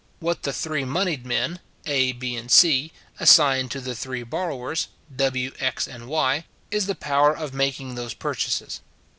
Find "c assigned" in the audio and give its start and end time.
2.51-3.69